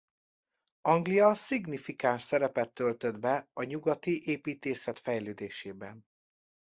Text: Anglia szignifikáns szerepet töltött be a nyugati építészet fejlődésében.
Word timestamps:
Anglia 0.81 1.35
szignifikáns 1.35 2.21
szerepet 2.21 2.71
töltött 2.73 3.17
be 3.19 3.47
a 3.53 3.63
nyugati 3.63 4.27
építészet 4.27 4.99
fejlődésében. 4.99 6.05